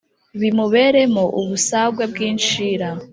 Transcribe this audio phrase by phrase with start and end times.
[0.39, 2.89] Bimuberemo ubusagwe bw incira